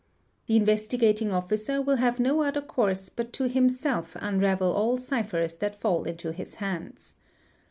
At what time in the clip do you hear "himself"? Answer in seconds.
3.47-4.17